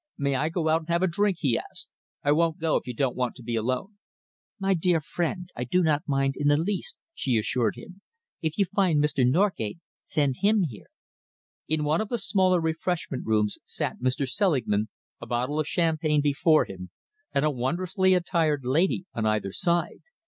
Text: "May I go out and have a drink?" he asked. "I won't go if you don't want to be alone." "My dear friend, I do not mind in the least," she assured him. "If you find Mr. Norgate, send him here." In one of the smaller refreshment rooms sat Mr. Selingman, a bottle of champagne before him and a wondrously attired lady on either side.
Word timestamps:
"May 0.17 0.33
I 0.33 0.49
go 0.49 0.67
out 0.67 0.81
and 0.81 0.87
have 0.89 1.03
a 1.03 1.07
drink?" 1.07 1.37
he 1.41 1.59
asked. 1.59 1.91
"I 2.23 2.31
won't 2.31 2.57
go 2.57 2.75
if 2.75 2.87
you 2.87 2.93
don't 2.95 3.15
want 3.15 3.35
to 3.35 3.43
be 3.43 3.55
alone." 3.55 3.99
"My 4.57 4.73
dear 4.73 4.99
friend, 4.99 5.51
I 5.55 5.63
do 5.63 5.83
not 5.83 6.07
mind 6.07 6.33
in 6.39 6.47
the 6.47 6.57
least," 6.57 6.97
she 7.13 7.37
assured 7.37 7.75
him. 7.75 8.01
"If 8.41 8.57
you 8.57 8.65
find 8.65 8.97
Mr. 8.99 9.23
Norgate, 9.29 9.77
send 10.03 10.37
him 10.41 10.63
here." 10.63 10.87
In 11.67 11.83
one 11.83 12.01
of 12.01 12.09
the 12.09 12.17
smaller 12.17 12.59
refreshment 12.59 13.27
rooms 13.27 13.59
sat 13.63 13.99
Mr. 14.01 14.27
Selingman, 14.27 14.89
a 15.21 15.27
bottle 15.27 15.59
of 15.59 15.67
champagne 15.67 16.21
before 16.21 16.65
him 16.65 16.89
and 17.31 17.45
a 17.45 17.51
wondrously 17.51 18.15
attired 18.15 18.65
lady 18.65 19.05
on 19.13 19.27
either 19.27 19.51
side. 19.51 19.99